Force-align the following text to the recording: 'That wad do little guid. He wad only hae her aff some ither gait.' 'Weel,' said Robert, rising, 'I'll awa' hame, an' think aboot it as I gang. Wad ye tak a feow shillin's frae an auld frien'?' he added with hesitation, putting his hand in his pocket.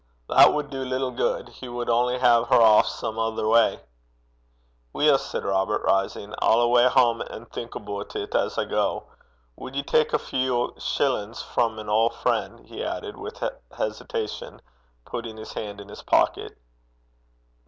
'That 0.29 0.51
wad 0.51 0.71
do 0.71 0.83
little 0.83 1.11
guid. 1.11 1.47
He 1.49 1.69
wad 1.69 1.87
only 1.87 2.15
hae 2.17 2.43
her 2.49 2.59
aff 2.59 2.87
some 2.87 3.19
ither 3.19 3.43
gait.' 3.43 3.81
'Weel,' 4.93 5.19
said 5.19 5.43
Robert, 5.45 5.83
rising, 5.83 6.33
'I'll 6.41 6.59
awa' 6.61 6.89
hame, 6.89 7.21
an' 7.29 7.45
think 7.45 7.75
aboot 7.75 8.15
it 8.15 8.33
as 8.33 8.57
I 8.57 8.65
gang. 8.65 9.01
Wad 9.55 9.75
ye 9.75 9.83
tak 9.83 10.11
a 10.11 10.17
feow 10.17 10.73
shillin's 10.79 11.43
frae 11.43 11.79
an 11.79 11.87
auld 11.87 12.15
frien'?' 12.15 12.63
he 12.65 12.83
added 12.83 13.15
with 13.15 13.43
hesitation, 13.77 14.63
putting 15.05 15.37
his 15.37 15.53
hand 15.53 15.79
in 15.79 15.87
his 15.89 16.01
pocket. 16.01 16.57